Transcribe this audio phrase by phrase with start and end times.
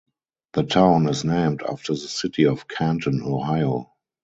[0.53, 3.91] The town is named after the city of Canton, Ohio.